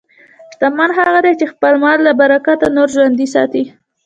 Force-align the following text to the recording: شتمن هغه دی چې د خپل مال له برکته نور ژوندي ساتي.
شتمن 0.53 0.89
هغه 0.99 1.19
دی 1.25 1.33
چې 1.39 1.45
د 1.47 1.51
خپل 1.53 1.73
مال 1.83 1.97
له 2.07 2.11
برکته 2.19 2.67
نور 2.77 2.87
ژوندي 2.95 3.27
ساتي. 3.33 3.63